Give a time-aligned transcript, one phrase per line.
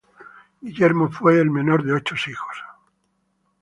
[0.63, 2.57] Guillermo fue el menor de ocho hijos.